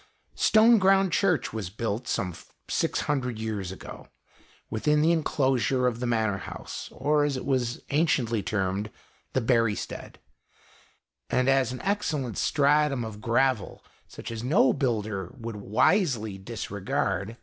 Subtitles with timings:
[0.35, 2.33] Stoneground Church was built, some
[2.67, 4.07] 600 years ago,
[4.67, 8.89] within the enclosure of the Manor House, or, as it was anciently termed,
[9.33, 10.15] the Burystead,
[11.29, 17.27] and an excellent stratum of gravel such as no builder would wisely disregard, 67 GHOST
[17.27, 17.37] TALES.